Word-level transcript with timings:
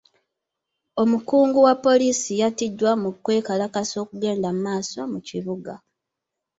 Omukungu 1.01 1.59
wa 1.65 1.73
poliisi 1.85 2.31
yatiddwa 2.41 2.91
mu 3.01 3.09
kwekalakaasa 3.23 3.95
okugenda 4.03 4.49
maaso 4.63 5.01
mu 5.11 5.19
kibuga. 5.27 5.73